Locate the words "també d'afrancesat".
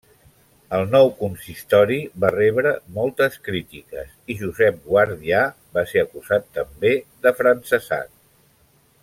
6.61-8.13